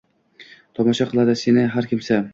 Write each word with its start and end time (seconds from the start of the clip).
Tomosha 0.79 1.07
qiladi 1.13 1.37
seni 1.43 1.69
har 1.77 1.93
kimsa 1.93 2.23